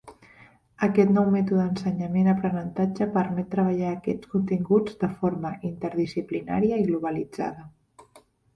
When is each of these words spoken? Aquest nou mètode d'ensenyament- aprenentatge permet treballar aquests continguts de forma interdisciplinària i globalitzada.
Aquest 0.85 1.11
nou 1.17 1.27
mètode 1.35 1.65
d'ensenyament- 1.65 2.29
aprenentatge 2.33 3.07
permet 3.19 3.51
treballar 3.53 3.93
aquests 3.97 4.33
continguts 4.33 4.99
de 5.07 5.13
forma 5.21 5.53
interdisciplinària 5.73 6.83
i 6.85 6.91
globalitzada. 6.91 7.71